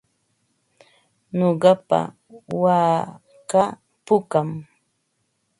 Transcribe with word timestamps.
Nuqapa 1.37 1.99
waakaa 2.63 3.69
pukam. 4.05 4.47